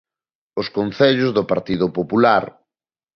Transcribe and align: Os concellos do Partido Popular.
Os 0.61 0.67
concellos 0.77 1.31
do 1.37 1.43
Partido 1.51 1.85
Popular. 1.97 2.43